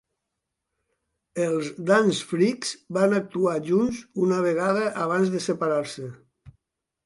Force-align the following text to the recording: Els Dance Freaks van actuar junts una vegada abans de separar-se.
Els 1.43 1.69
Dance 1.89 2.25
Freaks 2.31 2.73
van 2.99 3.15
actuar 3.19 3.55
junts 3.69 4.03
una 4.29 4.43
vegada 4.49 4.91
abans 5.07 5.33
de 5.37 5.47
separar-se. 5.53 6.11